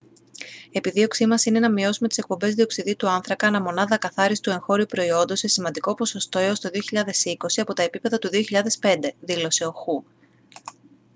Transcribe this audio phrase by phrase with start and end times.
[0.71, 5.39] «επιδίωξή μας είναι να μειώσουμε τις εκπομπές διοξειδίου του άνθρακα ανά μονάδα ακαθάριστου εγχώριου προϊόντος
[5.39, 8.29] σε σημαντικό ποσοστό έως το 2020 από τα επίπεδα του
[8.79, 10.03] 2005» δήλωσε ο χου